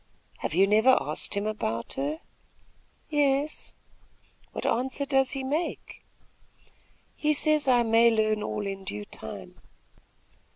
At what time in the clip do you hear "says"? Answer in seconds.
7.35-7.67